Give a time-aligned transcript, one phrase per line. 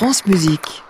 [0.00, 0.82] France Musique.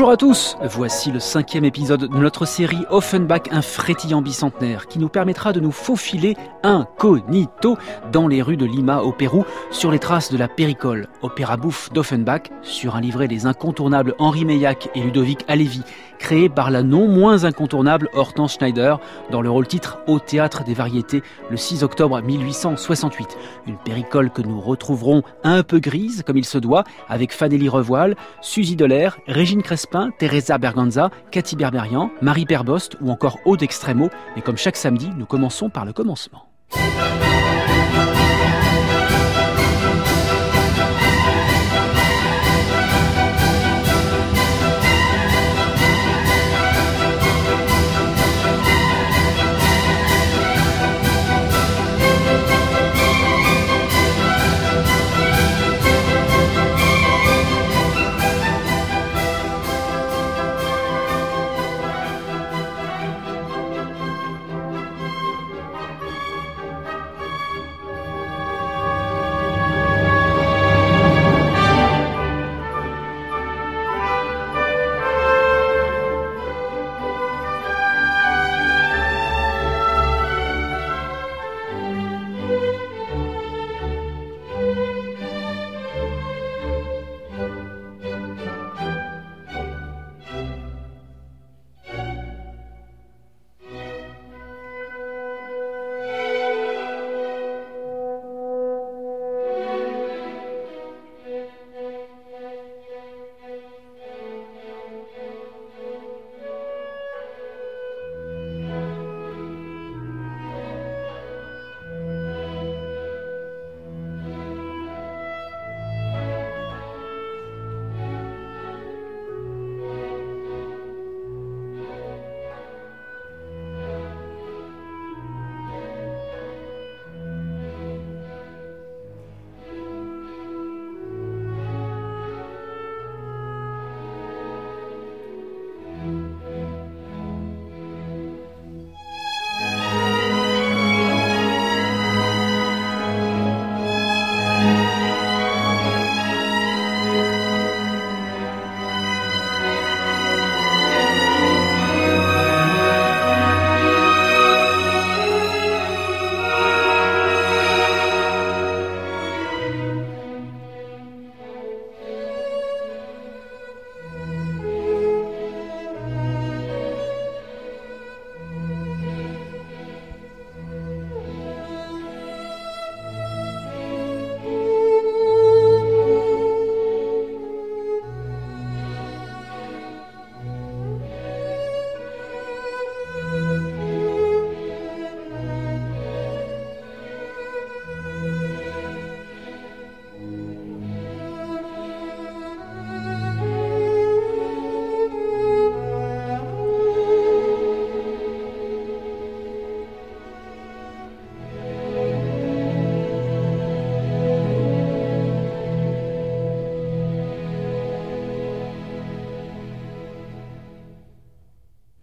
[0.00, 4.98] Bonjour à tous, voici le cinquième épisode de notre série Offenbach, un frétillant bicentenaire qui
[4.98, 7.76] nous permettra de nous faufiler incognito
[8.10, 11.92] dans les rues de Lima au Pérou sur les traces de la péricole, opéra bouffe
[11.92, 15.82] d'Offenbach, sur un livret des incontournables Henri Meillac et Ludovic Alevi,
[16.20, 19.00] créé par la non moins incontournable Hortense Schneider
[19.32, 23.36] dans le rôle titre au Théâtre des Variétés le 6 octobre 1868.
[23.66, 28.14] Une péricole que nous retrouverons un peu grise, comme il se doit, avec Fanelli Revoile,
[28.42, 34.10] Suzy Delair, Régine Crespin, Teresa Berganza, Cathy Berberian, Marie Perbost ou encore Aude Extremo.
[34.36, 36.46] Mais comme chaque samedi, nous commençons par le commencement.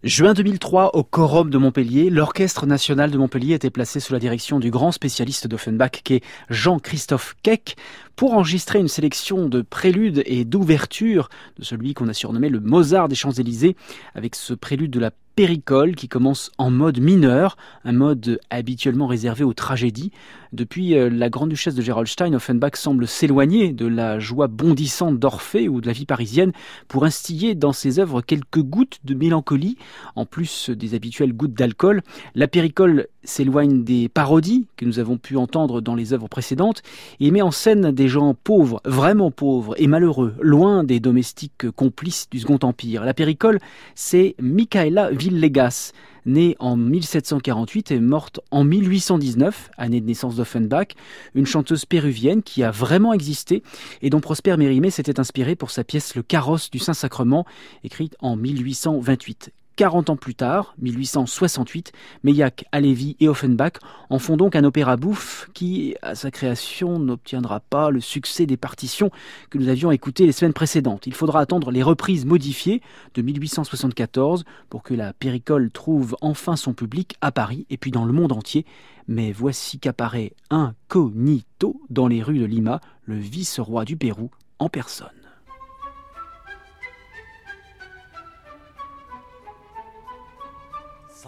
[0.08, 4.58] Juin 2003, au Corum de Montpellier, l'Orchestre national de Montpellier était placé sous la direction
[4.58, 7.76] du grand spécialiste d'Offenbach, qui est Jean-Christophe Keck,
[8.16, 13.08] pour enregistrer une sélection de préludes et d'ouvertures de celui qu'on a surnommé le Mozart
[13.08, 13.76] des Champs-Élysées,
[14.14, 19.44] avec ce prélude de la péricole qui commence en mode mineur, un mode habituellement réservé
[19.44, 20.10] aux tragédies.
[20.52, 25.80] Depuis euh, la grande-duchesse de Gerolstein, Offenbach semble s'éloigner de la joie bondissante d'Orphée ou
[25.80, 26.52] de la vie parisienne
[26.88, 29.76] pour instiller dans ses œuvres quelques gouttes de mélancolie,
[30.16, 32.02] en plus des habituelles gouttes d'alcool.
[32.34, 36.82] La péricole s'éloigne des parodies que nous avons pu entendre dans les œuvres précédentes
[37.20, 42.28] et met en scène des gens pauvres, vraiment pauvres et malheureux, loin des domestiques complices
[42.30, 43.04] du Second Empire.
[43.04, 43.58] La péricole,
[43.94, 45.92] c'est Michaela Villegas,
[46.28, 50.88] née en 1748 et morte en 1819, année de naissance d'Offenbach,
[51.34, 53.62] une chanteuse péruvienne qui a vraiment existé
[54.02, 57.46] et dont Prosper Mérimée s'était inspiré pour sa pièce Le carrosse du Saint-Sacrement,
[57.82, 59.50] écrite en 1828.
[59.78, 61.92] 40 ans plus tard, 1868,
[62.24, 63.74] Meilhac, Halévy et Offenbach
[64.10, 68.56] en font donc un opéra bouffe qui, à sa création, n'obtiendra pas le succès des
[68.56, 69.12] partitions
[69.50, 71.06] que nous avions écoutées les semaines précédentes.
[71.06, 72.82] Il faudra attendre les reprises modifiées
[73.14, 78.04] de 1874 pour que la péricole trouve enfin son public à Paris et puis dans
[78.04, 78.66] le monde entier.
[79.06, 85.17] Mais voici qu'apparaît incognito dans les rues de Lima, le vice-roi du Pérou en personne.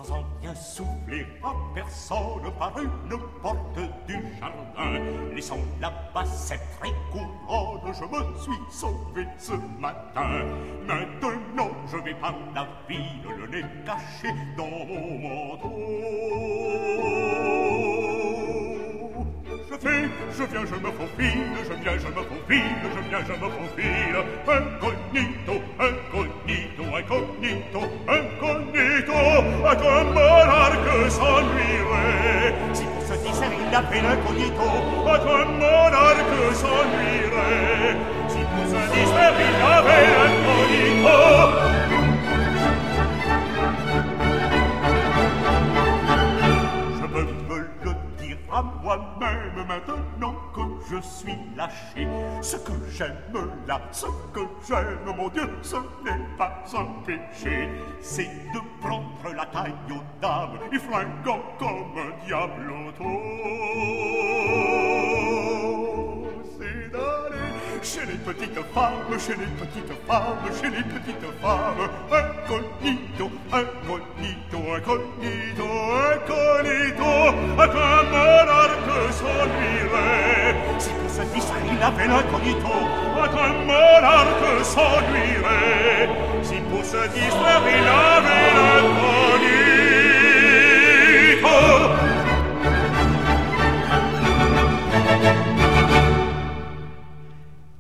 [0.03, 4.99] Sans en bien souffler à personne par une porte du jardin.
[5.35, 6.61] Laissant là-bas cette
[7.13, 10.45] couronne, je me suis sauvé ce matin.
[10.87, 15.71] Maintenant, je vais par la ville, le nez caché dans mon manteau.
[19.81, 23.49] fais, je viens, je me faufile, je viens, je me faufile, je viens, je me
[23.57, 29.17] faufile, incognito, incognito, incognito, incognito,
[29.67, 32.55] à ton monarque s'ennuierait.
[32.75, 34.69] Si pour se disert il l'appelle incognito,
[35.09, 37.97] à ton monarque s'ennuierait.
[38.29, 41.70] Si pour se disert il l'appelle incognito,
[48.63, 50.61] moi-même maintenant que
[50.91, 52.07] je suis lâché.
[52.41, 53.17] Ce que j'aime
[53.67, 57.69] là, ce que j'aime, mon Dieu, ce n'est pas un péché.
[58.01, 65.00] C'est de prendre la taille aux dames et flinguant comme un diable d'aller
[67.93, 75.69] chez les petites femmes, chez les petites femmes, chez les petites femmes, incognito, incognito, incognito,
[76.15, 77.11] incognito,
[77.59, 80.55] à ta malade que s'ennuierait.
[80.79, 82.77] Si que se distrait l'avait l'incognito,
[83.21, 86.09] à ta malade que s'ennuierait.
[86.43, 89.51] Si pour se distraire il avait l'incognito,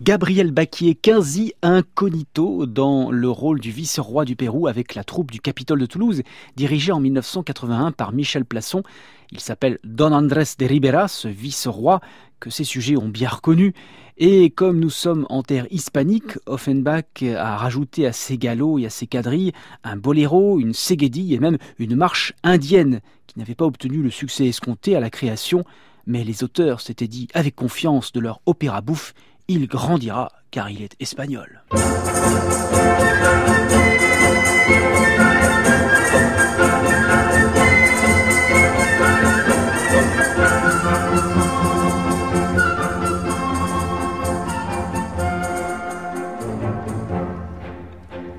[0.02, 5.40] Gabriel Baquier, quasi incognito dans le rôle du vice-roi du Pérou avec la troupe du
[5.40, 6.22] Capitole de Toulouse,
[6.56, 8.82] dirigée en 1981 par Michel Plasson.
[9.30, 12.00] Il s'appelle Don Andrés de Ribera, ce vice-roi
[12.40, 13.74] que ses sujets ont bien reconnu.
[14.16, 18.90] Et comme nous sommes en terre hispanique, Offenbach a rajouté à ses galops et à
[18.90, 19.52] ses quadrilles
[19.84, 24.46] un boléro, une ségédille et même une marche indienne qui n'avait pas obtenu le succès
[24.46, 25.62] escompté à la création.
[26.06, 29.12] Mais les auteurs s'étaient dit avec confiance de leur opéra bouffe
[29.52, 31.62] il grandira car il est espagnol.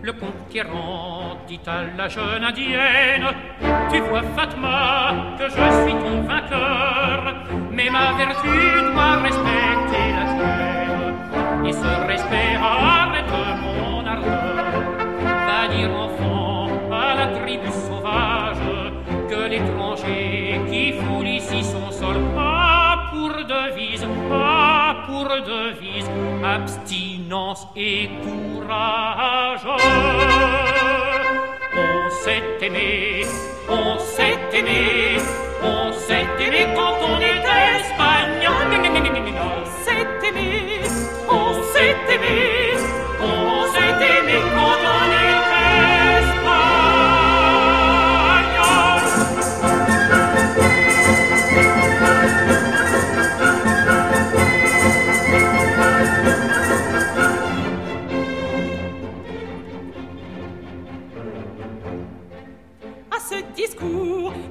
[0.01, 3.27] Le conquérant dit à la jeune indienne
[3.91, 7.35] Tu vois Fatma que je suis ton vainqueur
[7.69, 8.47] Mais ma vertu
[8.93, 9.80] doit respecter
[11.65, 13.25] et ce respect arrête
[13.63, 14.83] mon ardeur.
[15.23, 18.57] Va dire enfant à la tribu sauvage
[19.29, 26.09] que l'étranger qui foule ici son sol a pour devise, a pour devise
[26.43, 29.67] abstinence et courage.
[31.75, 33.25] On s'est aimé,
[33.69, 35.17] on s'est aimé,
[35.63, 37.43] on s'est aimé quand on est
[37.77, 38.20] espagnol.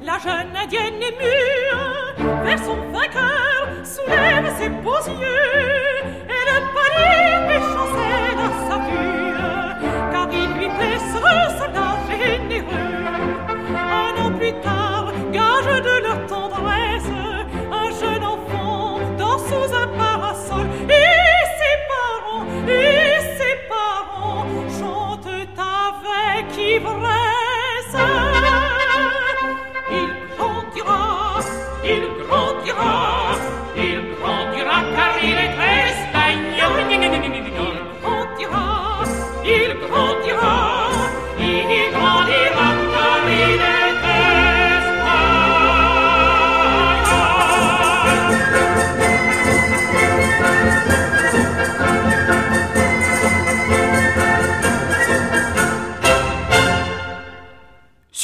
[0.03, 6.30] La jeune indienne émue vers son vainqueur soulève ses beaux yeux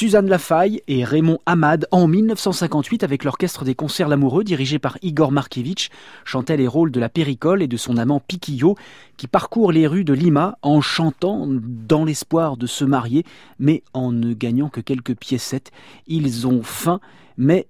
[0.07, 5.33] Suzanne Lafaille et Raymond Hamad en 1958 avec l'orchestre des concerts Lamoureux dirigé par Igor
[5.33, 5.89] Markiewicz
[6.25, 8.77] chantaient les rôles de la Péricole et de son amant Piquillo
[9.17, 13.25] qui parcourent les rues de Lima en chantant dans l'espoir de se marier
[13.59, 15.73] mais en ne gagnant que quelques piécettes.
[16.07, 17.01] Ils ont faim
[17.37, 17.67] mais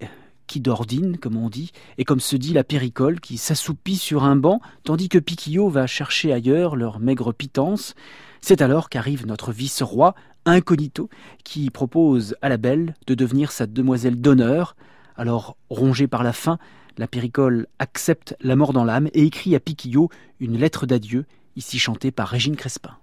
[0.47, 4.37] qui d'ordine, comme on dit, et comme se dit la péricole qui s'assoupit sur un
[4.37, 7.95] banc, tandis que Piquillo va chercher ailleurs leur maigre pitance.
[8.43, 10.15] C'est alors qu'arrive notre vice-roi,
[10.47, 11.11] incognito,
[11.45, 14.77] qui propose à la belle de devenir sa demoiselle d'honneur.
[15.17, 16.59] Alors, rongée par la faim,
[16.99, 20.09] la péricole accepte la mort dans l'âme et écrit à Piquillo
[20.41, 21.27] une lettre d'adieu,
[21.57, 22.97] ici chantée par Régine Crespin.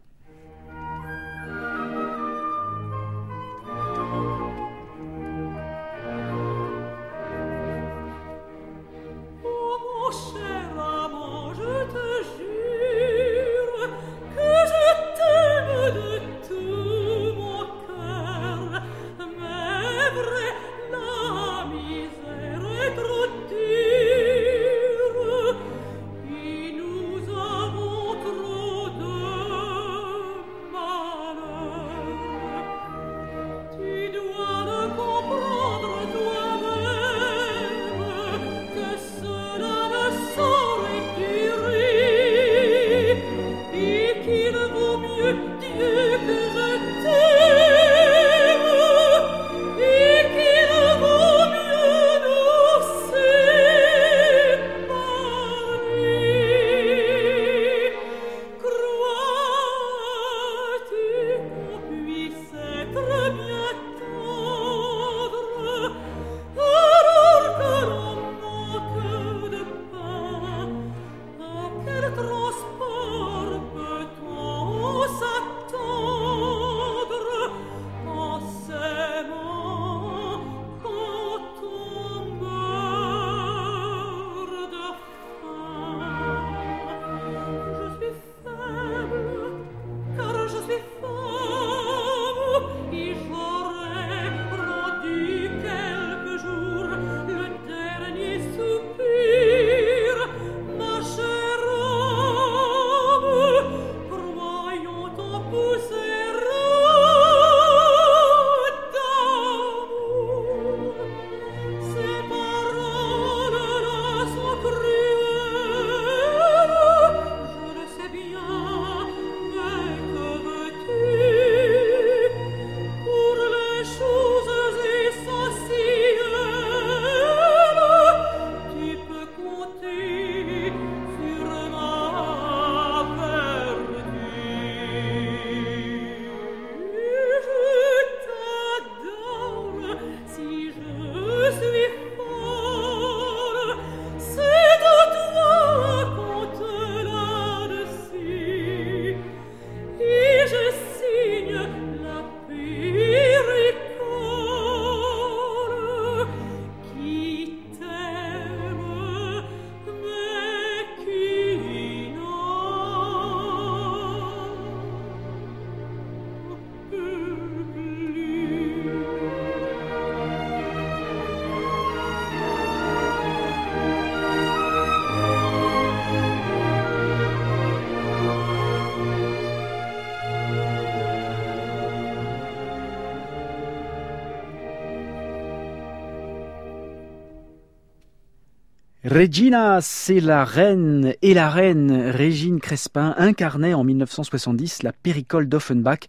[189.14, 196.08] Regina, c'est la reine et la reine Régine Crespin incarnait en 1970 la péricole d'Offenbach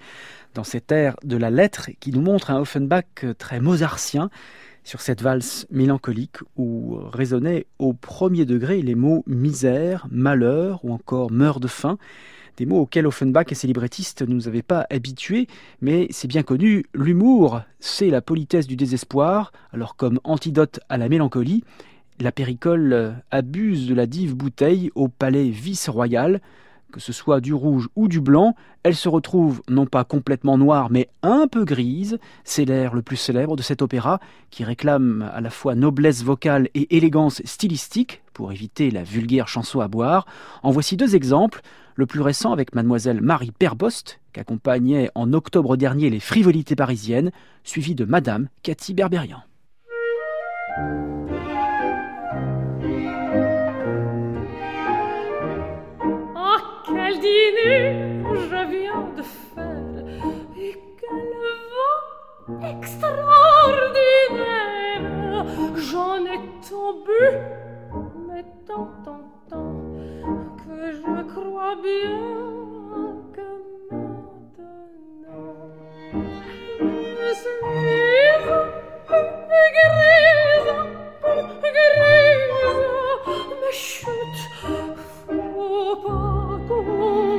[0.54, 4.30] dans cet air de la lettre qui nous montre un Offenbach très mozartien
[4.84, 11.30] sur cette valse mélancolique où résonnaient au premier degré les mots misère, malheur ou encore
[11.30, 11.98] meurt de faim
[12.56, 15.46] des mots auxquels Offenbach et ses librettistes ne nous avaient pas habitués,
[15.82, 21.08] mais c'est bien connu, l'humour, c'est la politesse du désespoir, alors comme antidote à la
[21.08, 21.64] mélancolie,
[22.20, 26.40] la péricole euh, abuse de la dive bouteille au palais vice-royal.
[26.92, 28.54] Que ce soit du rouge ou du blanc,
[28.84, 32.18] elle se retrouve non pas complètement noire mais un peu grise.
[32.44, 36.68] C'est l'air le plus célèbre de cet opéra qui réclame à la fois noblesse vocale
[36.74, 40.26] et élégance stylistique pour éviter la vulgaire chanson à boire.
[40.62, 41.62] En voici deux exemples.
[41.96, 47.30] Le plus récent avec mademoiselle Marie Perbost, qu'accompagnait en octobre dernier les frivolités parisiennes,
[47.62, 49.44] suivi de madame Cathy Berberian.
[57.52, 60.26] je viens de faire.
[60.56, 61.30] Et quel
[61.72, 62.02] vent
[62.62, 65.44] extraordinaire
[65.76, 67.24] J'en ai tant bu,
[68.28, 69.74] mais tant, tant, tant,
[70.58, 72.18] que je crois bien
[73.34, 73.48] que
[73.90, 75.58] maintenant
[76.70, 78.52] je suis grise,
[79.96, 80.70] grise,
[83.60, 84.36] mais chut,
[85.26, 87.33] faut pas qu'on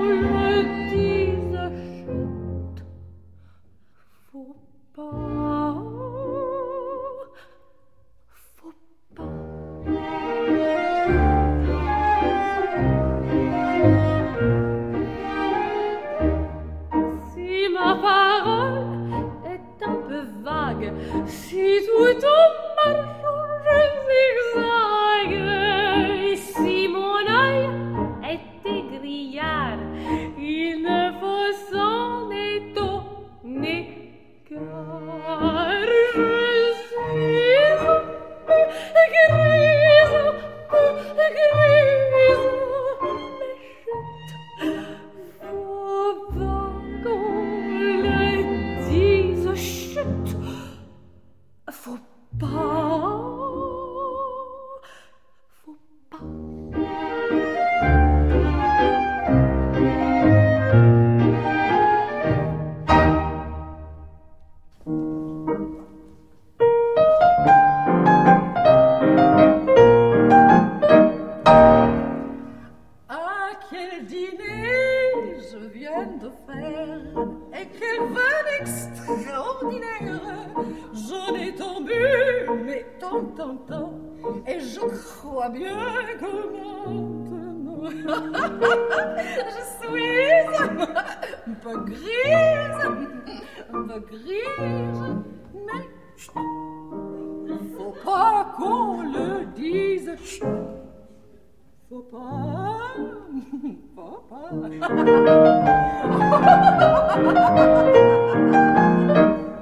[21.65, 22.64] si tout
[84.47, 85.77] Et je crois bien
[86.19, 87.85] que maintenant
[89.45, 90.11] Je suis
[91.47, 92.81] un peu grise
[93.73, 95.03] Un peu grise
[97.45, 100.11] Mais faut pas qu'on le dise.
[101.89, 102.95] Faut pas,
[103.95, 104.50] faut pas.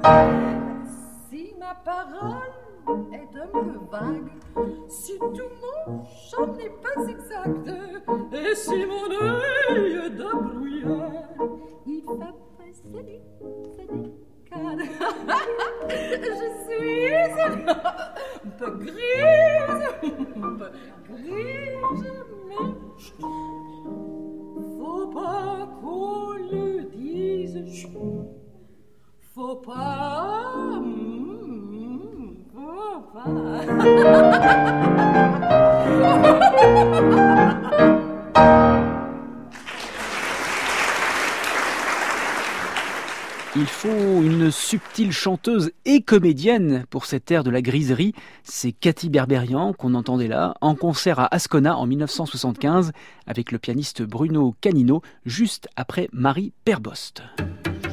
[1.29, 2.62] si ma parole
[4.87, 7.69] si tout mon chant n'est pas exact,
[8.33, 11.23] et si mon œil est de brouillard,
[11.85, 13.21] il va passer des
[13.77, 14.83] décades.
[15.89, 20.69] Je suis un peu grise, un peu
[21.09, 22.13] grise,
[22.47, 22.65] mais
[24.77, 27.57] faut pas qu'on le dise.
[29.33, 30.79] Faut pas,
[33.13, 33.25] pas.
[43.55, 43.89] Il faut
[44.23, 48.13] une subtile chanteuse et comédienne pour cette ère de la griserie.
[48.43, 52.91] C'est Cathy Berberian qu'on entendait là, en concert à Ascona en 1975,
[53.27, 57.21] avec le pianiste Bruno Canino, juste après Marie Perbost.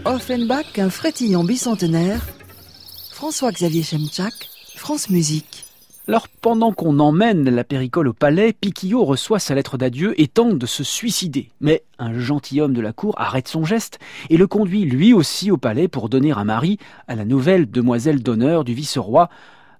[0.06, 2.26] Offenbach, un frétillant bicentenaire.
[3.12, 4.49] François-Xavier Chemchak,
[4.80, 5.08] France.
[6.08, 10.56] Alors pendant qu'on emmène la péricole au palais, Piquillot reçoit sa lettre d'adieu et tente
[10.56, 11.50] de se suicider.
[11.60, 13.98] Mais un gentilhomme de la cour arrête son geste
[14.30, 18.22] et le conduit lui aussi au palais pour donner un mari à la nouvelle demoiselle
[18.22, 19.28] d'honneur du vice-roi,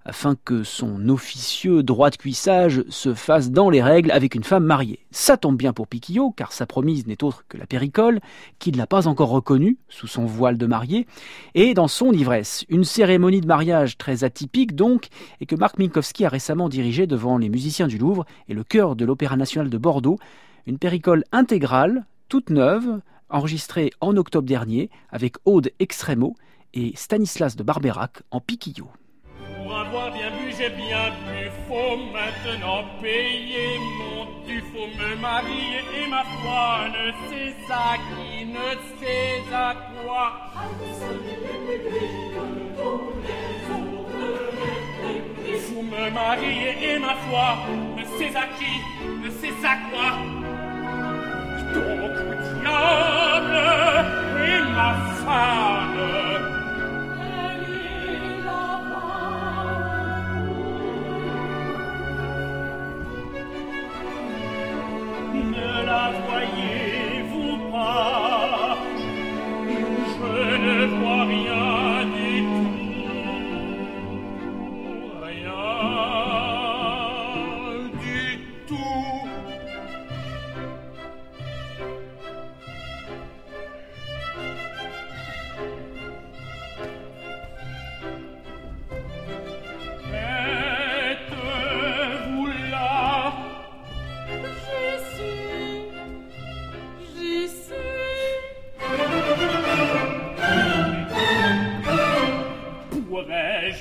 [0.05, 4.65] afin que son officieux droit de cuissage se fasse dans les règles avec une femme
[4.65, 5.05] mariée.
[5.11, 8.19] Ça tombe bien pour Piquillot, car sa promise n'est autre que la péricole,
[8.59, 11.07] qu'il n'a pas encore reconnue sous son voile de mariée,
[11.53, 12.65] et dans son ivresse.
[12.69, 15.07] Une cérémonie de mariage très atypique donc,
[15.39, 18.95] et que Marc Minkowski a récemment dirigée devant les musiciens du Louvre et le chœur
[18.95, 20.17] de l'Opéra national de Bordeaux.
[20.65, 26.35] Une péricole intégrale, toute neuve, enregistrée en octobre dernier, avec Aude Extremo
[26.73, 28.89] et Stanislas de Barberac en Piquillot.
[29.71, 31.49] Pour avoir bien bu, j'ai bien bu.
[31.65, 34.61] Faut maintenant payer mon dû.
[34.73, 40.27] Faut me marier et ma foi ne sait à qui, ne sait à quoi.
[45.69, 47.47] Faut me marier et ma foi
[47.95, 48.75] ne sait à qui,
[49.23, 50.09] ne sait à quoi.
[51.73, 52.15] Donc,
[52.59, 53.55] diable
[54.43, 54.91] et ma
[55.23, 55.80] femme.
[65.91, 66.20] Ne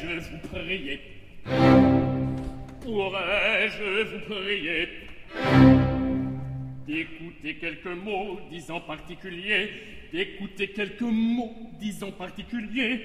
[0.01, 1.01] je vous prier
[2.81, 4.89] Pourrais-je vous prier?
[6.87, 9.71] D'écouter quelques mots disant particulier
[10.13, 13.01] d'écouter quelques mots disant particulier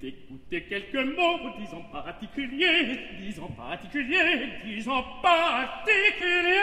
[0.00, 6.58] d'écouter quelques mots disant particulier disant particulier disant particulier.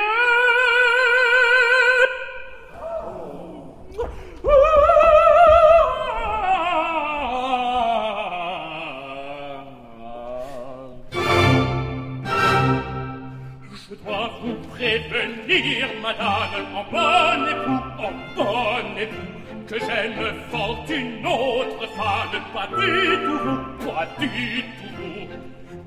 [15.09, 19.29] Prévenir, madame, en bon époux, en bon époux,
[19.67, 25.27] que j'aime fort une autre femme, pas du tout vous, pas du tout vous.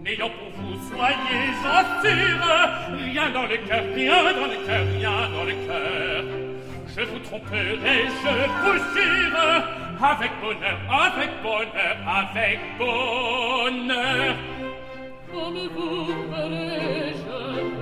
[0.04, 1.44] N'ayant pour vous, soyez
[2.02, 2.40] sûr,
[3.12, 6.24] rien dans le cœur, rien dans le cœur, rien dans le cœur.
[6.94, 9.38] Je vous tromperai, je vous jure,
[10.02, 14.34] avec bonheur, avec bonheur, avec bonheur.
[15.32, 17.81] Comme vous ferez, je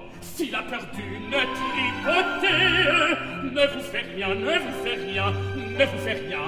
[0.41, 2.47] Si la peur d'une tripotée
[3.43, 6.39] ne vous fait rien, ne vous fait rien, ne vous fait rien,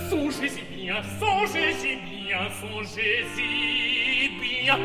[0.09, 4.79] Songez-y bien, songez-y bien, songez-y bien.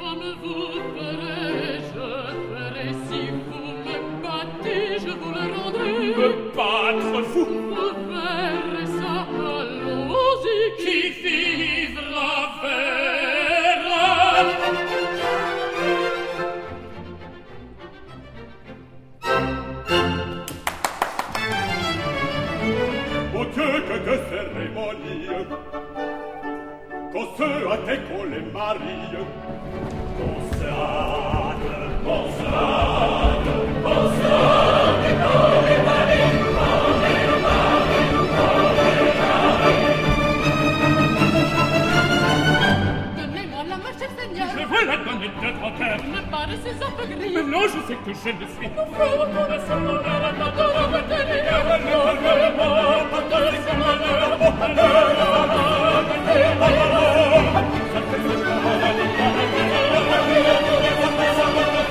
[0.00, 2.08] Comme vous ferez, je
[2.50, 5.92] ferai si vous me battez, je vous le rendrai.
[6.18, 7.50] Me battre vous,
[47.62, 48.86] Je sais que je ne suis pas.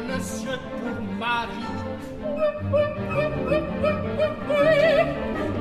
[0.00, 1.64] Vous prenez monsieur pour mari.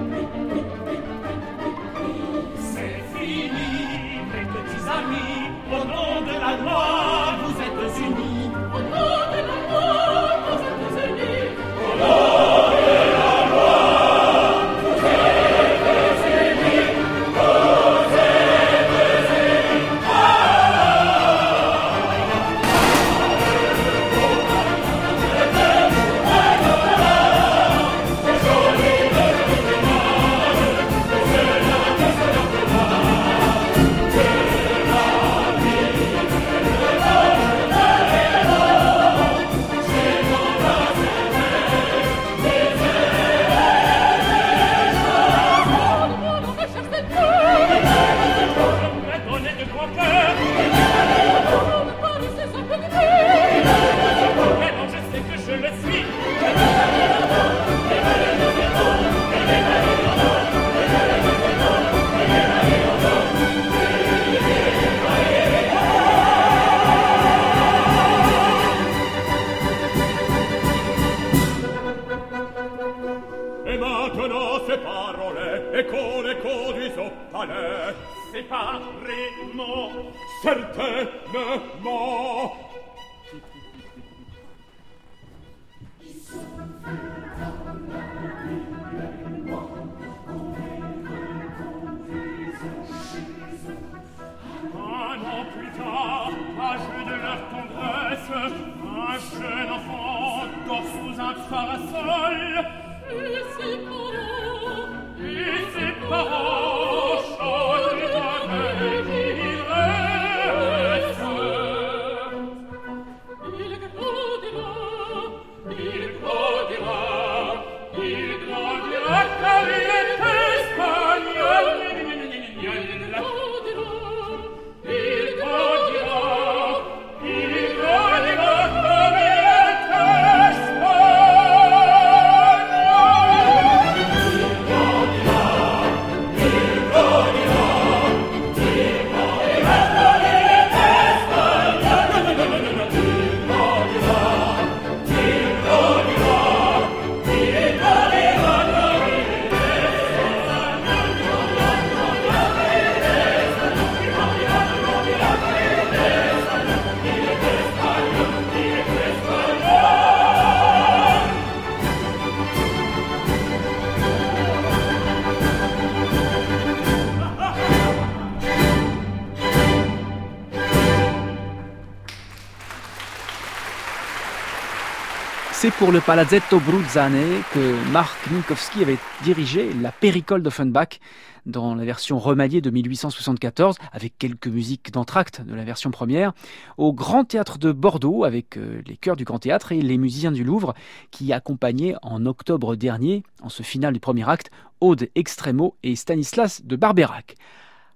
[175.79, 180.99] pour le Palazzetto Bruzzane que Marc Minkowski avait dirigé la Péricole d'Offenbach
[181.45, 186.33] dans la version remaniée de 1874, avec quelques musiques d'entracte de la version première,
[186.77, 190.33] au Grand Théâtre de Bordeaux, avec euh, les chœurs du Grand Théâtre et les musiciens
[190.33, 190.73] du Louvre,
[191.11, 196.61] qui accompagnaient en octobre dernier, en ce final du premier acte, Aude Extremo et Stanislas
[196.65, 197.35] de Barberac.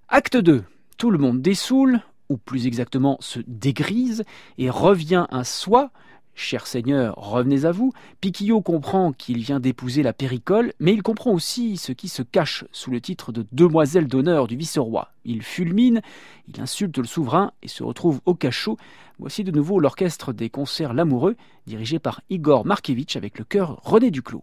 [0.08, 0.64] Acte 2.
[0.96, 4.24] Tout le monde dessoule, ou plus exactement se dégrise,
[4.56, 5.90] et revient un soi,
[6.34, 7.92] Cher Seigneur, revenez à vous.
[8.20, 12.64] Piquillot comprend qu'il vient d'épouser la Péricole, mais il comprend aussi ce qui se cache
[12.72, 15.12] sous le titre de demoiselle d'honneur du vice-roi.
[15.24, 16.02] Il fulmine,
[16.48, 18.76] il insulte le souverain et se retrouve au cachot.
[19.20, 24.10] Voici de nouveau l'orchestre des concerts L'Amoureux, dirigé par Igor Markevitch avec le chœur René
[24.10, 24.42] Duclos.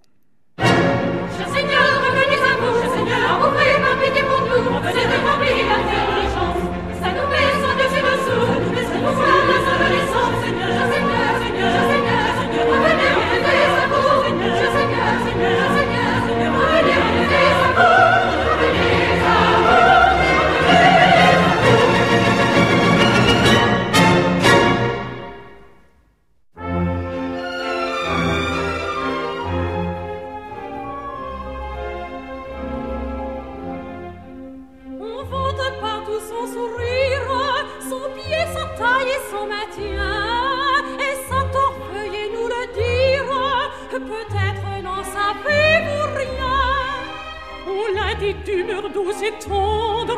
[49.09, 50.17] Et tendre,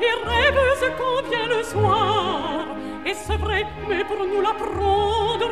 [0.00, 2.66] et rêveuse quand vient le soir.
[3.04, 5.50] Et c'est vrai, mais pour nous l'apprendre,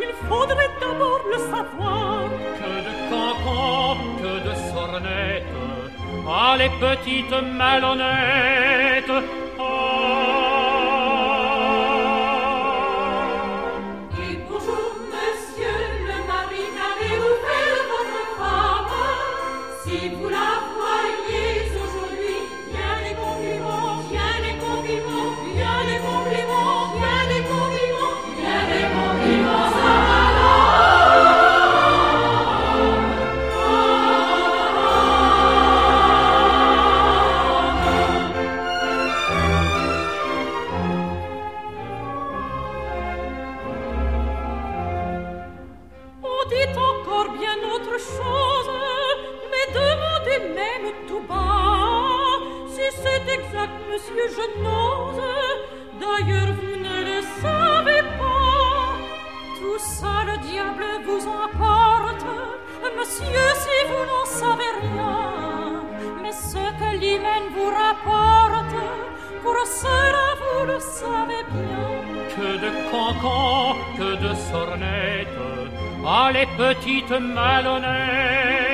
[0.00, 2.28] il faudrait d'abord le savoir.
[2.60, 5.46] Que de cancans, que de sornettes,
[6.28, 9.45] ah les petites malhonnêtes.
[47.98, 48.70] Chose,
[49.50, 52.38] mais demandez même tout bas.
[52.68, 55.22] Si c'est exact, monsieur, je n'ose.
[56.00, 58.96] D'ailleurs, vous ne le savez pas.
[59.58, 62.26] Tout ça, le diable vous emporte.
[62.98, 65.82] Monsieur, si vous n'en savez rien.
[66.22, 68.74] Mais ce que l'hymen vous rapporte,
[69.42, 71.86] pour cela, vous le savez bien.
[72.36, 75.55] Que de cancans, que de sornettes,
[76.06, 78.65] ah les petites malhonnêtes.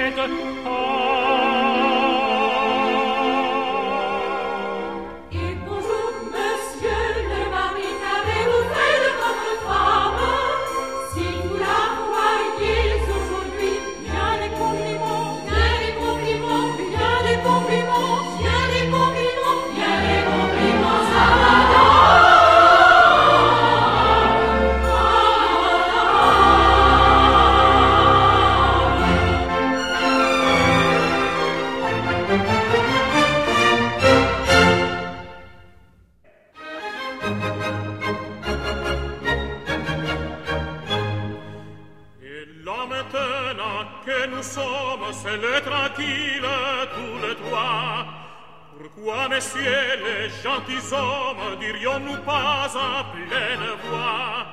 [48.95, 49.63] Pourquoi, messieurs,
[50.05, 54.47] les gentils hommes, dirions-nous pas en pleine voix?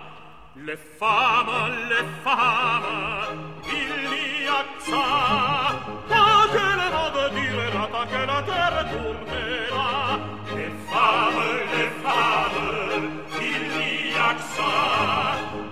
[0.55, 5.07] Les femmes, les femmes, il n'y a que ça.
[6.07, 10.19] Tant que le monde durera, tant que la terre tournera.
[10.55, 13.09] Les femmes, les femmes,
[13.41, 14.73] il n'y a que ça.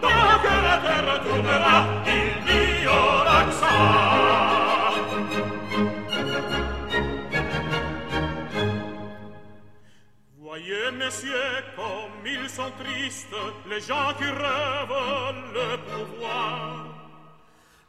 [0.01, 4.26] Tant que la terre tournera, il n'y aura que ça.
[11.07, 13.35] Messieurs, comme ils sont tristes,
[13.69, 16.85] les gens qui rêvent le pouvoir.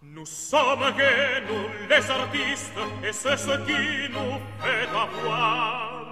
[0.02, 6.04] Nous sommes gays, nous les artistes, et c'est ce qui nous fait avoir.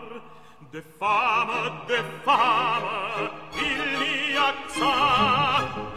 [0.72, 3.30] Des femmes, des femmes,
[3.68, 4.96] il n'y a que ça.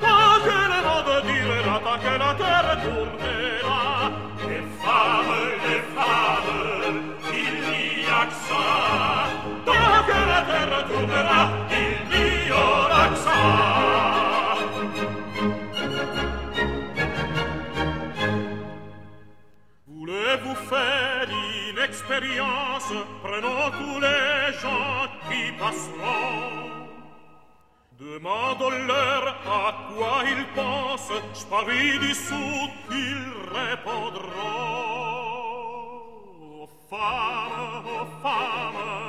[0.05, 4.11] Tant que le monde durera, tant que la terre tournera.
[4.49, 5.35] Des femmes,
[5.67, 7.01] des femmes,
[7.41, 9.18] il n'y a que ça.
[22.09, 22.91] Expérience
[23.23, 26.69] Prenons tous les gens qui passeront.
[27.99, 31.11] Demandons-leur à quoi ils pensent.
[31.33, 34.29] Je parie dessous qu'ils répondront.
[36.61, 39.08] Aux femmes, femmes,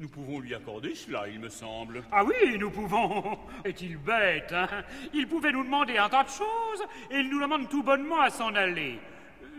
[0.00, 2.02] Nous pouvons lui accorder cela, il me semble.
[2.10, 3.38] Ah oui, nous pouvons.
[3.66, 4.82] Est-il bête, hein?
[5.12, 8.30] Il pouvait nous demander un tas de choses et il nous demande tout bonnement à
[8.30, 8.98] s'en aller.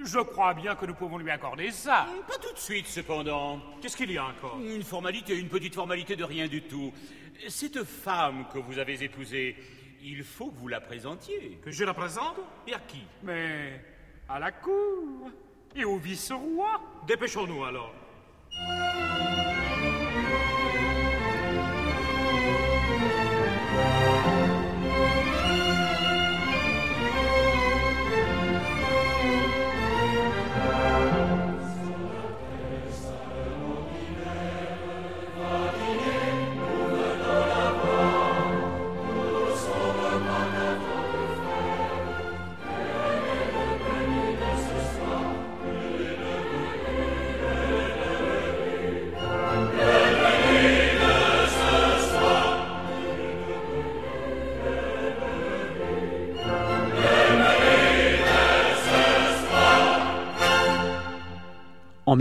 [0.03, 2.07] Je crois bien que nous pouvons lui accorder ça.
[2.27, 3.61] Pas tout de suite, cependant.
[3.83, 4.57] Qu'est-ce qu'il y a encore?
[4.59, 6.91] Une formalité, une petite formalité de rien du tout.
[7.47, 9.55] Cette femme que vous avez épousée,
[10.01, 11.59] il faut que vous la présentiez.
[11.63, 12.37] Que je la présente?
[12.65, 13.03] Et à qui?
[13.21, 13.79] Mais
[14.27, 15.29] à la cour
[15.75, 16.81] et au vice-roi.
[17.05, 17.93] Dépêchons-nous alors.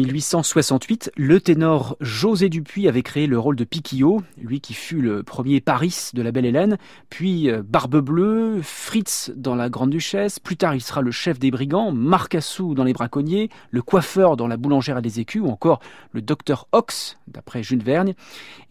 [0.07, 5.23] 1868, le ténor José Dupuis avait créé le rôle de Piquillot, lui qui fut le
[5.23, 10.39] premier Paris de la Belle Hélène, puis euh, Barbe Bleue, Fritz dans La Grande Duchesse,
[10.39, 14.47] plus tard il sera le chef des brigands, Marcassou dans Les Braconniers, le coiffeur dans
[14.47, 15.81] La Boulangère à des Écus, ou encore
[16.13, 18.15] le docteur Ox, d'après Jules Vergne.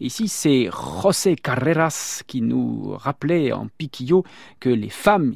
[0.00, 0.70] Ici, c'est
[1.02, 4.24] José Carreras qui nous rappelait en Piquillot
[4.58, 5.34] que les femmes,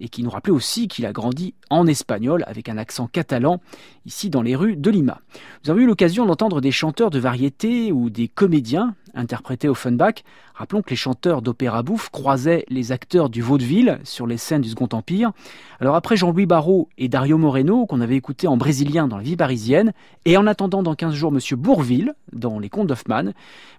[0.00, 3.60] et qui nous rappelait aussi qu'il a grandi en espagnol avec un accent catalan
[4.06, 5.20] ici dans les rues de Lima.
[5.64, 10.22] Nous avons eu l'occasion d'entendre des chanteurs de variété ou des comédiens interpréter Offenbach.
[10.54, 14.68] Rappelons que les chanteurs d'opéra bouffe croisaient les acteurs du vaudeville sur les scènes du
[14.68, 15.32] Second Empire.
[15.80, 19.36] Alors après Jean-Louis Barrault et Dario Moreno, qu'on avait écouté en brésilien dans la vie
[19.36, 19.92] parisienne,
[20.24, 23.32] et en attendant dans 15 jours Monsieur Bourville dans Les Contes d'Hoffmann,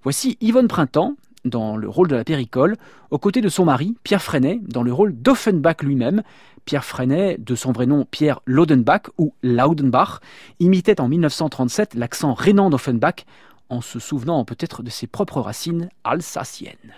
[0.03, 1.15] voici Yvonne Printemps
[1.45, 2.75] dans le rôle de la péricole,
[3.09, 6.21] aux côtés de son mari, Pierre Freinet, dans le rôle d'Offenbach lui-même.
[6.65, 10.19] Pierre Freinet, de son vrai nom Pierre Laudenbach ou Laudenbach,
[10.59, 13.25] imitait en 1937 l'accent rhénan d'Offenbach
[13.69, 16.93] en se souvenant peut-être de ses propres racines alsaciennes.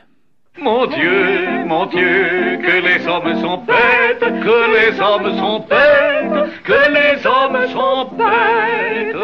[0.60, 6.92] Mon Dieu, mon Dieu, que les hommes sont bêtes, que les hommes sont bêtes, que
[6.92, 9.16] les hommes sont bêtes.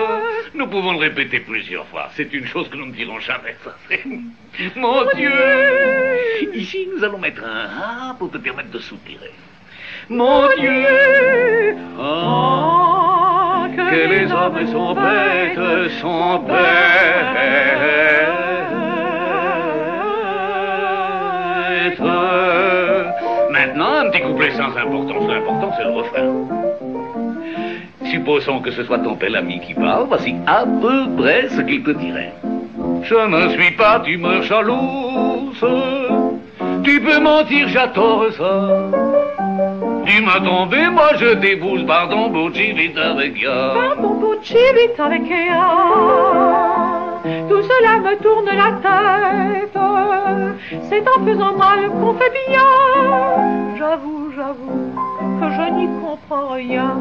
[0.60, 2.10] Nous pouvons le répéter plusieurs fois.
[2.18, 3.56] C'est une chose que nous ne dirons jamais.
[4.76, 5.32] Mon Dieu,
[6.54, 9.32] ici nous allons mettre un A pour te permettre de soupirer.
[10.10, 16.60] Mon Dieu, oh, que les hommes sont bêtes, sont bêtes.
[23.50, 25.30] Maintenant, un petit couplet sans importance.
[25.30, 26.59] L'important, c'est le refrain.
[28.10, 31.84] Supposons que ce soit ton bel ami qui parle, voici à peu près ce qu'il
[31.84, 32.34] te dirait.
[33.04, 35.66] Je ne suis pas d'humeur jalouse.
[36.84, 38.70] Tu peux mentir, j'adore ça.
[40.06, 43.74] Tu m'as tombé, moi je débouse, pardon, Bouchi, vite avec ya.
[43.76, 45.70] Pardon, Bouchi, vite avec ya.
[47.48, 49.78] Tout cela me tourne la tête.
[50.90, 52.70] C'est en faisant mal qu'on fait bien.
[53.78, 54.94] J'avoue, j'avoue
[55.40, 56.96] que je n'y comprends rien,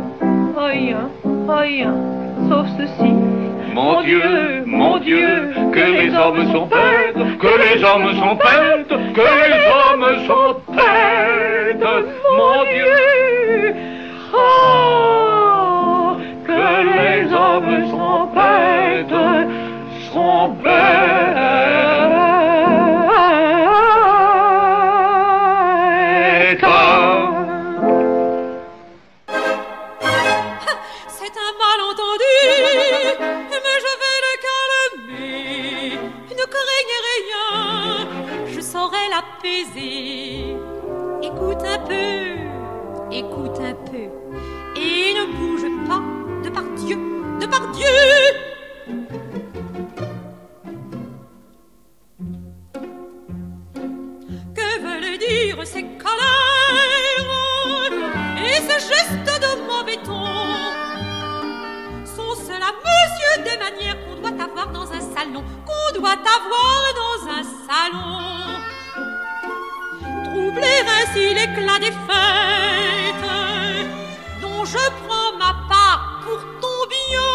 [0.59, 1.11] rien,
[1.49, 1.95] rien,
[2.49, 3.13] sauf ceci.
[3.75, 9.29] Mon Dieu, mon Dieu, que les hommes sont bêtes, que les hommes sont bêtes, que
[9.45, 11.87] les hommes sont bêtes,
[12.37, 13.75] mon Dieu.
[14.35, 19.19] Oh, que les hommes sont bêtes,
[20.13, 21.68] sont bêtes.
[33.21, 35.99] Mais je vais le calmer.
[36.31, 38.09] Ne craignez rien,
[38.47, 40.57] je saurai l'apaiser.
[41.23, 42.19] Écoute un peu,
[43.11, 44.07] écoute un peu,
[44.77, 46.03] et ne bouge pas
[46.45, 46.99] de par Dieu,
[47.41, 48.48] de par Dieu.
[64.73, 68.39] Dans un salon, qu'on doit avoir dans un salon
[70.25, 73.29] Troubler ainsi l'éclat des fêtes,
[74.41, 77.35] dont je prends ma part pour ton bien.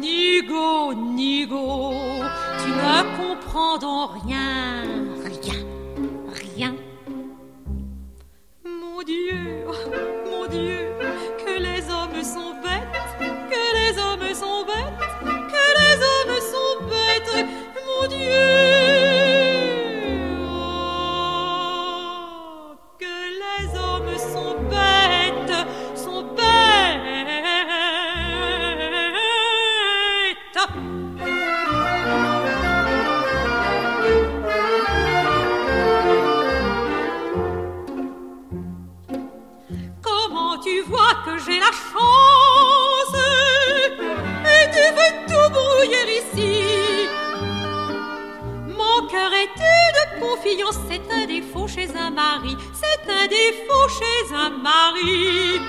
[0.00, 1.92] Nigo, Nigo,
[2.62, 4.84] tu ne comprends donc rien,
[50.70, 55.60] confiance, c'est un défaut chez un mari, c'est un défaut chez un mari.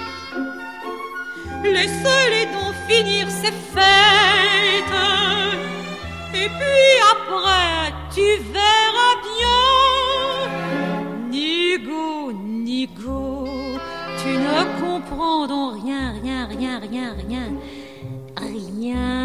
[1.63, 4.95] Laisse-les donc finir ces fêtes
[6.33, 9.63] et puis après tu verras bien.
[11.29, 13.47] Nigo, Nigo,
[14.21, 17.47] tu ne comprends donc rien, rien, rien, rien, rien,
[18.37, 19.20] rien.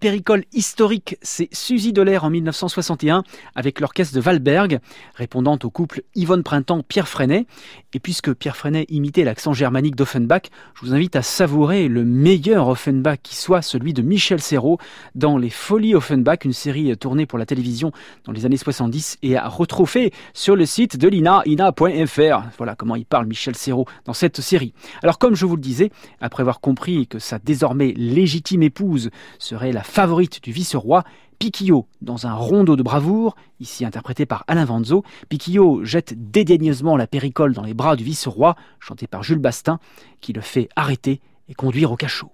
[0.00, 3.22] Péricole historique, c'est Suzy Delair en 1961
[3.54, 4.80] avec l'orchestre de Valberg,
[5.14, 7.46] répondant au couple Yvonne Printemps-Pierre Freinet.
[7.92, 10.44] Et puisque Pierre Freinet imitait l'accent germanique d'Offenbach,
[10.74, 14.78] je vous invite à savourer le meilleur Offenbach qui soit celui de Michel Serrault
[15.14, 17.92] dans Les Folies Offenbach, une série tournée pour la télévision
[18.24, 22.42] dans les années 70 et à retrouver sur le site de l'INA, ina.fr.
[22.56, 24.72] Voilà comment il parle Michel Serrault dans cette série.
[25.02, 25.90] Alors comme je vous le disais,
[26.22, 31.04] après avoir compris que sa désormais légitime épouse serait la favorite du vice-roi,
[31.40, 37.06] Piquillot, dans un rondeau de bravoure, ici interprété par Alain Vanzo, Piquillot jette dédaigneusement la
[37.06, 39.80] péricole dans les bras du vice-roi, chanté par Jules Bastin,
[40.20, 42.30] qui le fait arrêter et conduire au cachot.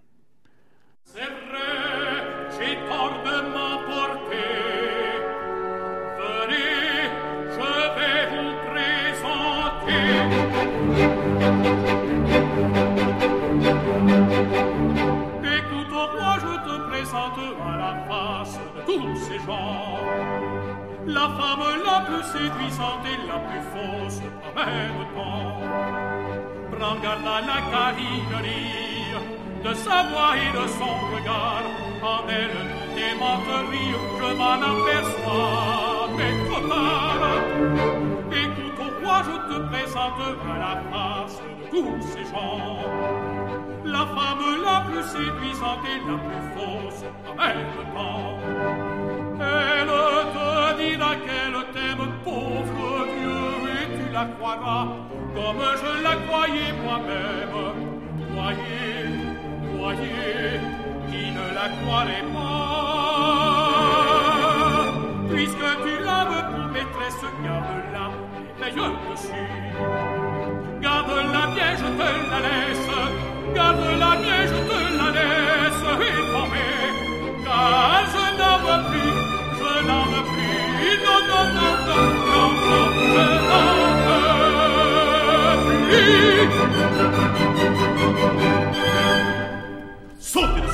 [21.16, 25.56] la femme la plus séduisante et la plus fausse en même temps.
[26.72, 29.16] Prends garde à la carinerie
[29.64, 31.66] de sa voix et de son regard.
[32.12, 32.60] En elle,
[32.96, 37.24] des menteries, je m'en aperçois, mais trop tard.
[38.42, 40.20] Écoute, au roi, je te présente
[40.52, 42.78] à la face de tous ces gens.
[43.84, 49.05] La femme la plus séduisante et la plus fausse en même temps.
[49.40, 49.92] Elle
[50.34, 54.86] te dira qu'elle t'aime, pauvre vieux, et tu la croiras
[55.36, 57.56] comme je la croyais moi-même.
[58.32, 59.02] Croyez,
[59.76, 60.60] croyez,
[61.08, 62.96] qui ne la croirait pas.
[65.30, 68.06] Puisque tu l'aimes pour maîtresse, garde-la,
[68.58, 69.50] mais je te suis.
[70.80, 72.90] Garde-la bien, je te la laisse.
[73.54, 75.84] Garde-la bien, je te la laisse.
[76.06, 76.90] Et promets,
[77.44, 79.15] car je n'en veux plus.
[79.76, 79.92] Sotto
[90.56, 90.64] le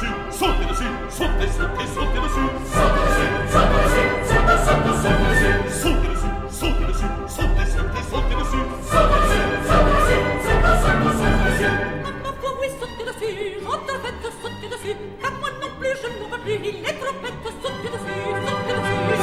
[15.61, 17.33] non plus, je ne plus, il est trop bête.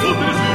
[0.09, 0.49] Stop!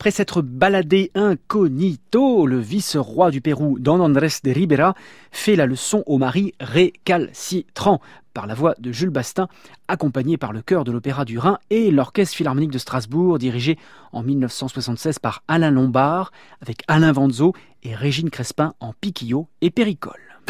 [0.00, 4.94] Après s'être baladé incognito, le vice-roi du Pérou, Don Andrés de Ribera,
[5.30, 8.00] fait la leçon au mari récalcitrant
[8.32, 9.48] par la voix de Jules Bastin,
[9.88, 13.76] accompagné par le chœur de l'Opéra du Rhin et l'Orchestre Philharmonique de Strasbourg, dirigé
[14.12, 16.32] en 1976 par Alain Lombard,
[16.62, 20.40] avec Alain Vanzo et Régine Crespin en piquillo et péricole.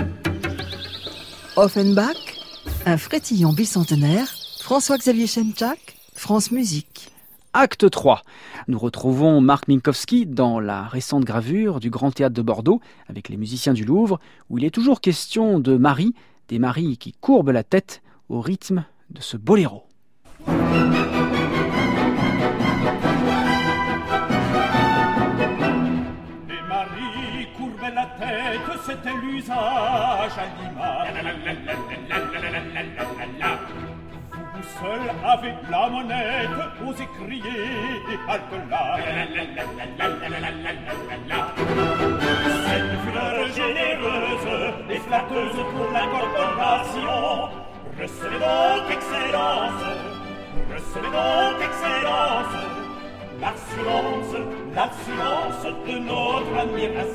[1.57, 2.39] Offenbach,
[2.87, 7.11] un frétillant bicentenaire, François-Xavier Chemchak, France Musique.
[7.53, 8.23] Acte 3.
[8.69, 13.37] Nous retrouvons Marc Minkowski dans la récente gravure du Grand Théâtre de Bordeaux avec les
[13.37, 14.21] musiciens du Louvre,
[14.51, 16.15] où il est toujours question de Marie,
[16.49, 19.83] des maris qui courbent la tête au rythme de ce boléro.
[20.47, 20.55] Les
[27.59, 30.39] courbaient la tête, c'était l'usage
[34.79, 36.49] seul avec la monnaie,
[36.87, 38.97] osez crier et halte là.
[42.67, 44.49] Cette fleur généreuse
[44.91, 47.49] et flatteuse pour la corporation,
[48.01, 49.85] recevez donc excellence,
[50.73, 52.57] recevez donc excellence,
[53.41, 54.33] l'assurance,
[54.75, 57.11] l'assurance de notre admiration.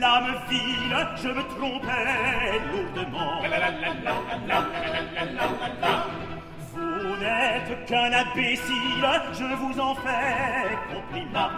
[0.00, 3.42] L'âme vile, je me trompais lourdement.
[6.72, 11.50] Vous n'êtes qu'un imbécile, je vous en fais compliment.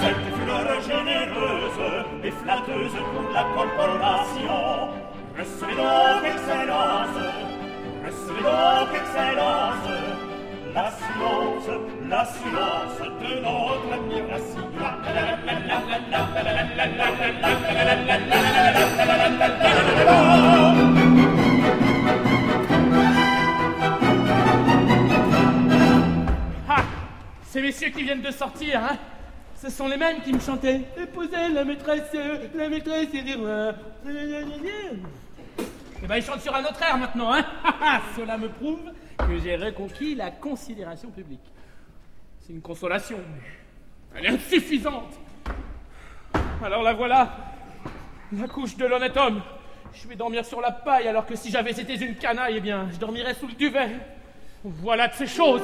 [0.00, 1.80] Cette fleur généreuse
[2.24, 4.88] et flatteuse pour la corporation,
[5.38, 7.18] recevez donc excellence,
[8.04, 9.99] recevez donc excellence,
[10.74, 11.68] la silence,
[12.08, 14.70] la silence de notre admiration.
[26.68, 26.82] Ah,
[27.48, 28.96] ces messieurs qui viennent de sortir, hein
[29.62, 32.16] ce sont les mêmes qui me chantaient Épousez la maîtresse,
[32.54, 33.74] la maîtresse et rois.
[36.02, 37.44] Eh ben, ils chantent sur un autre air maintenant, hein
[38.16, 38.80] Cela me prouve
[39.26, 41.40] que j'ai reconquis la considération publique.
[42.40, 45.18] C'est une consolation, mais elle est insuffisante.
[46.62, 47.36] Alors la voilà,
[48.32, 49.42] la couche de l'honnête homme.
[49.92, 52.88] Je vais dormir sur la paille alors que si j'avais été une canaille, eh bien,
[52.92, 53.90] je dormirais sous le duvet.
[54.62, 55.62] Voilà de ces choses.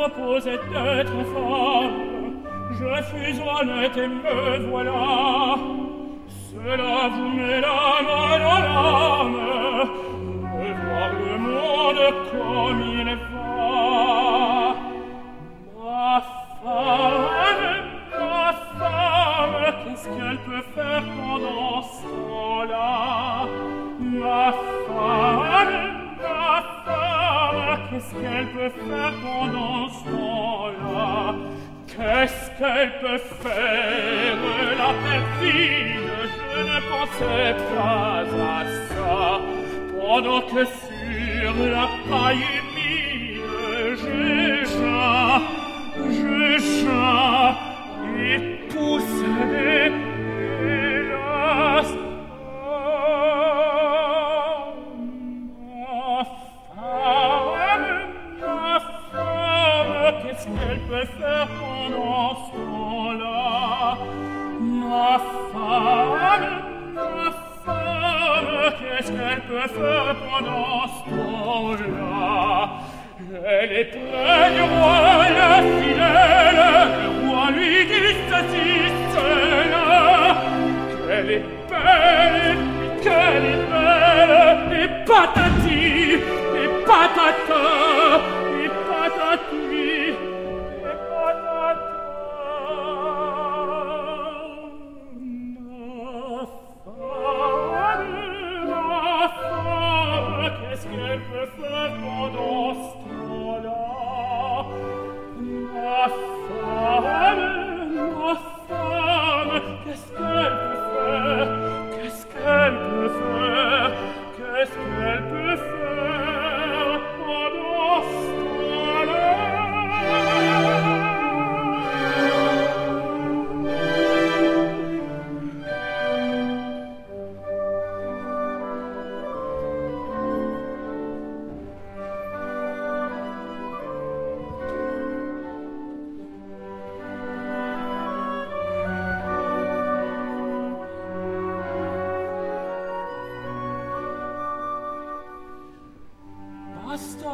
[0.00, 1.96] Proposait d'être femme,
[2.72, 5.56] je fus honnête et me voilà.
[6.50, 9.40] Cela vous met l'âme dans l'âme,
[10.56, 14.74] de voir le monde comme il va.
[15.76, 16.12] Ma
[16.62, 17.80] femme,
[18.18, 22.88] ma femme, qu'est-ce qu'elle peut faire pendant ce temps-là
[24.00, 24.52] Ma
[24.86, 25.76] femme,
[26.22, 27.09] ma femme,
[27.76, 31.34] qu'est-ce qu'elle peut faire pendant ce temps-là
[31.86, 34.36] Qu'est-ce qu'elle peut faire
[34.78, 36.10] La perfide,
[36.54, 39.40] je ne pensais pas à ça
[40.00, 42.69] Pendant que sur la paille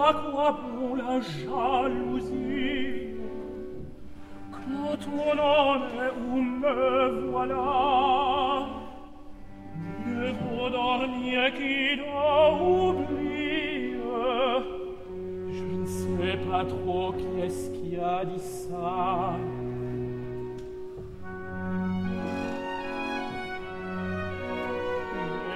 [0.06, 3.14] à quoi bon la jalousie
[4.52, 8.66] Quand on en est où me voilà
[10.06, 11.98] Mieux vaut dormir qui
[12.62, 13.96] oublier
[15.50, 19.36] Je ne sais pas trop qui est-ce qui a dit ça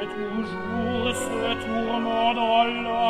[0.02, 3.09] Et toujours ce tourment dans l'âme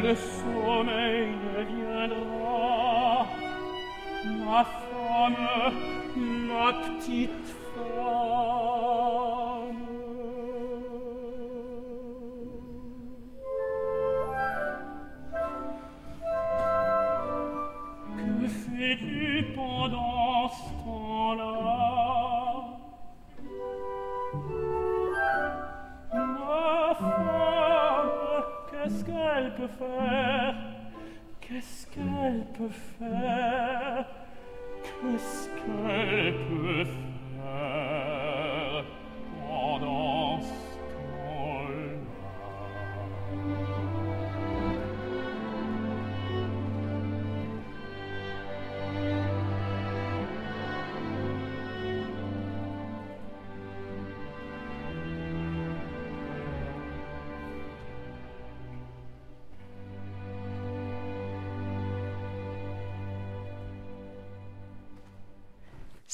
[0.00, 3.26] del sommeil viendra
[4.44, 5.72] ma femme
[6.46, 8.81] ma petite femme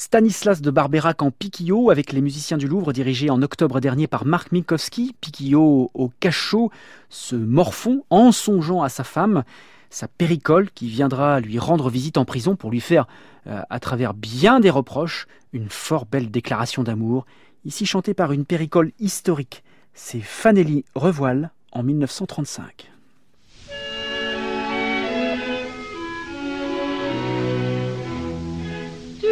[0.09, 4.25] Stanislas de Barberac en Piquillot avec les musiciens du Louvre dirigés en octobre dernier par
[4.25, 5.15] Marc Minkowski.
[5.21, 6.71] Piquillot au cachot,
[7.11, 9.45] ce morfond en songeant à sa femme,
[9.91, 13.07] sa péricole qui viendra lui rendre visite en prison pour lui faire,
[13.49, 17.27] euh, à travers bien des reproches, une fort belle déclaration d'amour,
[17.67, 19.63] ici chantée par une péricole historique.
[19.93, 22.91] C'est Fanelli Revoile en 1935.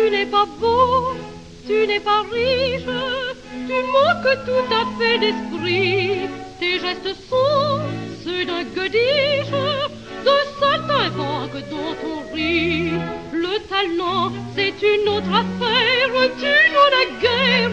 [0.07, 1.17] Tu n'es pas beau,
[1.67, 2.87] tu n'es pas riche,
[3.69, 6.29] tu manques tout à fait d'esprit.
[6.61, 7.81] Tes gestes sont
[8.23, 9.57] ceux d'un godiche,
[10.27, 12.93] de saltimbanque dont on rit.
[13.33, 17.71] Le talent, c'est une autre affaire, tu n'en as guère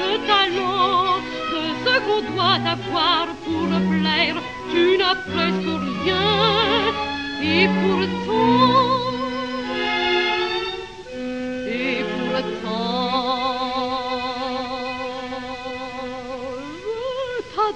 [0.00, 1.18] de talent.
[1.52, 3.68] De ce qu'on doit avoir pour
[4.00, 4.36] plaire,
[4.70, 5.72] tu n'as presque
[6.06, 6.24] rien.
[7.42, 9.15] Et pourtant,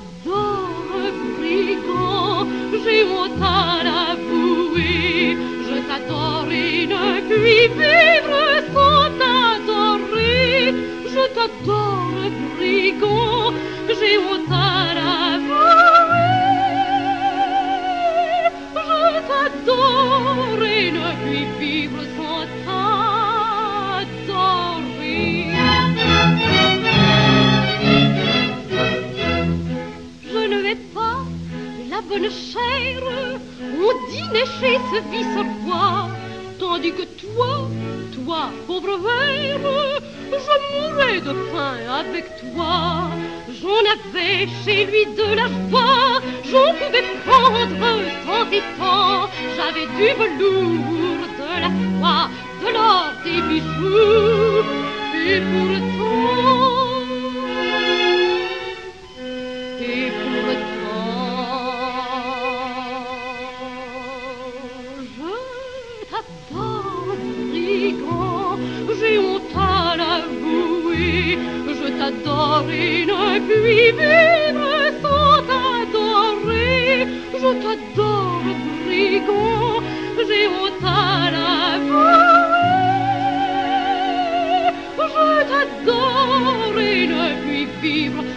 [0.00, 2.46] je t'adore, brigand,
[2.84, 5.36] j'ai honte à l'avouer.
[5.66, 8.40] Je t'adore et ne puis vivre
[8.72, 10.74] sans t'adorer.
[11.14, 13.52] Je t'adore, brigand,
[13.98, 15.90] j'ai honte à l'avouer.
[18.86, 22.19] Je t'adore et ne puis vivre sans
[32.08, 33.02] bonne chère
[33.82, 36.08] au dîner chez ce vice-roi,
[36.58, 37.68] tandis que toi,
[38.14, 39.60] toi, pauvre verre,
[40.32, 43.10] je mourrais de faim avec toi.
[43.60, 46.20] J'en avais chez lui de la joie,
[46.50, 47.62] j'en pouvais prendre
[48.24, 49.28] tant et tant.
[49.56, 52.24] J'avais du velours, de la soie,
[52.62, 54.64] de l'or, des bijoux,
[55.26, 56.39] et pourtant,
[87.80, 88.29] vivre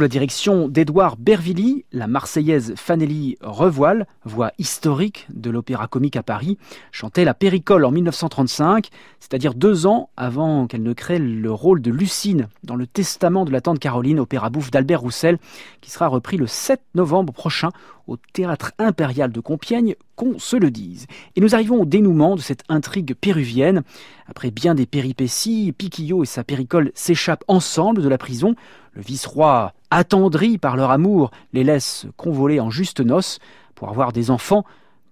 [0.00, 6.56] La direction d'Édouard Bervilly, la Marseillaise Fanelli Revoile, voix historique de l'opéra comique à Paris,
[6.90, 8.88] chantait la Péricole en 1935,
[9.18, 13.52] c'est-à-dire deux ans avant qu'elle ne crée le rôle de Lucine dans le Testament de
[13.52, 15.36] la Tante Caroline, opéra bouffe d'Albert Roussel,
[15.82, 17.68] qui sera repris le 7 novembre prochain
[18.06, 21.06] au théâtre impérial de Compiègne, qu'on se le dise.
[21.36, 23.82] Et nous arrivons au dénouement de cette intrigue péruvienne.
[24.26, 28.56] Après bien des péripéties, Piquillo et sa péricole s'échappent ensemble de la prison.
[28.92, 33.38] Le vice-roi, attendri par leur amour, les laisse convoler en juste noces
[33.74, 34.64] pour avoir des enfants,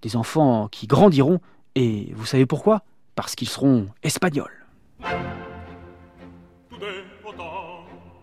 [0.03, 1.41] des enfants qui grandiront,
[1.75, 2.83] et vous savez pourquoi?
[3.15, 4.67] Parce qu'ils seront espagnols.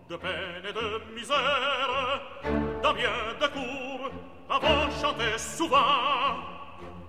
[0.08, 2.20] de peine et de misère,
[2.82, 4.10] dans bien de cours,
[4.48, 5.76] avons chanté souvent.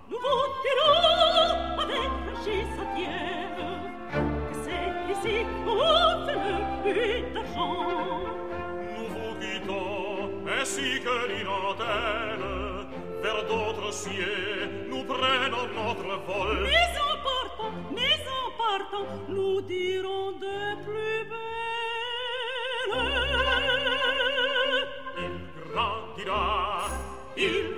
[0.10, 3.27] Nous vous dirons avec franchise entière
[27.40, 27.78] Il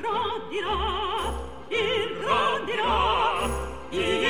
[0.00, 3.48] grandirà, il grandirà,
[3.90, 4.23] il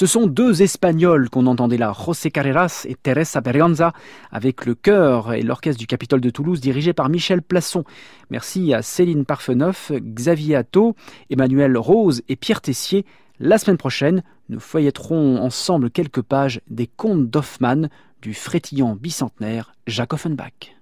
[0.00, 3.92] Ce sont deux Espagnols qu'on entendait là, José Carreras et Teresa Berganza,
[4.32, 7.84] avec le chœur et l'orchestre du Capitole de Toulouse dirigé par Michel Plasson.
[8.30, 10.96] Merci à Céline Parfeneuf, Xavier Atto,
[11.28, 13.04] Emmanuel Rose et Pierre Tessier.
[13.40, 17.90] La semaine prochaine, nous feuilletterons ensemble quelques pages des contes d'Hoffmann
[18.22, 20.74] du frétillant bicentenaire Jacques Offenbach.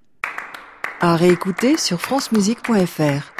[1.00, 3.37] À réécouter sur francemusique.fr.